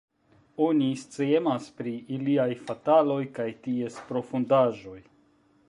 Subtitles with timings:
[0.67, 4.99] Oni sciemas pri iliaj fataloj kaj ties profundaĵoj.